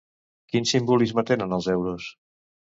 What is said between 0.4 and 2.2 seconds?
Quin simbolisme tenen els suros?